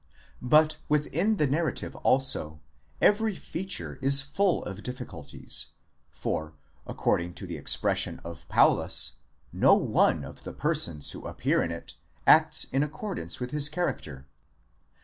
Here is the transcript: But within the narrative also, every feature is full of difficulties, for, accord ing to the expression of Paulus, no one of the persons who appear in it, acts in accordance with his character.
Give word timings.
But 0.41 0.77
within 0.89 1.35
the 1.35 1.45
narrative 1.45 1.95
also, 1.97 2.59
every 3.01 3.35
feature 3.35 3.99
is 4.01 4.19
full 4.23 4.63
of 4.65 4.81
difficulties, 4.81 5.67
for, 6.09 6.55
accord 6.87 7.21
ing 7.21 7.33
to 7.35 7.45
the 7.45 7.57
expression 7.59 8.19
of 8.25 8.49
Paulus, 8.49 9.11
no 9.53 9.75
one 9.75 10.23
of 10.23 10.41
the 10.43 10.53
persons 10.53 11.11
who 11.11 11.27
appear 11.27 11.61
in 11.61 11.69
it, 11.69 11.93
acts 12.25 12.63
in 12.63 12.81
accordance 12.81 13.39
with 13.39 13.51
his 13.51 13.69
character. 13.69 14.25